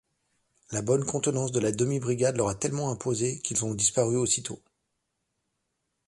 [0.71, 4.59] La bonne contenance de la demi-brigade leur a tellement imposé, qu'ils ont disparu aussitôt.